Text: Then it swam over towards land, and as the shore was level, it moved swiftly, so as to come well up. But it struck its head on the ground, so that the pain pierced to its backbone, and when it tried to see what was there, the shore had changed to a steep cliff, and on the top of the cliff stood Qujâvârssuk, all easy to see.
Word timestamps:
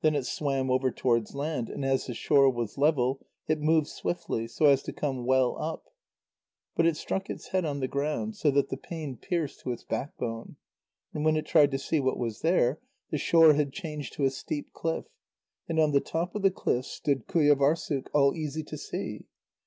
Then 0.00 0.14
it 0.14 0.24
swam 0.24 0.70
over 0.70 0.90
towards 0.90 1.34
land, 1.34 1.68
and 1.68 1.84
as 1.84 2.06
the 2.06 2.14
shore 2.14 2.48
was 2.48 2.78
level, 2.78 3.26
it 3.46 3.60
moved 3.60 3.88
swiftly, 3.88 4.46
so 4.48 4.64
as 4.64 4.82
to 4.84 4.90
come 4.94 5.26
well 5.26 5.54
up. 5.60 5.84
But 6.74 6.86
it 6.86 6.96
struck 6.96 7.28
its 7.28 7.48
head 7.48 7.66
on 7.66 7.80
the 7.80 7.86
ground, 7.86 8.36
so 8.36 8.50
that 8.52 8.70
the 8.70 8.78
pain 8.78 9.18
pierced 9.18 9.60
to 9.60 9.70
its 9.72 9.84
backbone, 9.84 10.56
and 11.12 11.26
when 11.26 11.36
it 11.36 11.44
tried 11.44 11.72
to 11.72 11.78
see 11.78 12.00
what 12.00 12.16
was 12.16 12.40
there, 12.40 12.80
the 13.10 13.18
shore 13.18 13.52
had 13.52 13.70
changed 13.70 14.14
to 14.14 14.24
a 14.24 14.30
steep 14.30 14.72
cliff, 14.72 15.04
and 15.68 15.78
on 15.78 15.92
the 15.92 16.00
top 16.00 16.34
of 16.34 16.40
the 16.40 16.50
cliff 16.50 16.86
stood 16.86 17.26
Qujâvârssuk, 17.26 18.06
all 18.14 18.34
easy 18.34 18.62
to 18.62 18.78
see. 18.78 19.26